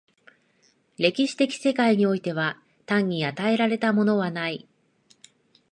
[0.97, 2.57] 歴史的世界においては
[2.87, 4.67] 単に与えられたものはない。